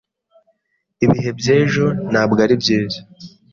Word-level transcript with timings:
Ibihe 1.05 1.29
by'ejo 1.39 1.85
ntabwo 2.11 2.39
ari 2.45 2.55
byiza. 2.61 2.99